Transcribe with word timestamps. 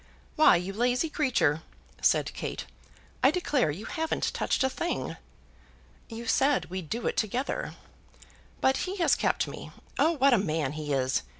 "Why, 0.35 0.55
you 0.55 0.73
lazy 0.73 1.11
creature," 1.11 1.61
said 2.01 2.33
Kate; 2.33 2.65
"I 3.21 3.29
declare 3.29 3.69
you 3.69 3.85
haven't 3.85 4.33
touched 4.33 4.63
a 4.63 4.67
thing." 4.71 5.15
"You 6.09 6.25
said 6.25 6.71
we'd 6.71 6.89
do 6.89 7.05
it 7.05 7.15
together." 7.17 7.75
"But 8.61 8.77
he 8.77 8.95
has 8.97 9.13
kept 9.15 9.47
me. 9.47 9.69
Oh, 9.99 10.13
what 10.13 10.33
a 10.33 10.39
man 10.39 10.71
he 10.71 10.91
is! 10.91 11.21